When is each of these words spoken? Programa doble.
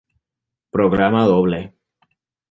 Programa 0.77 1.21
doble. 1.31 1.59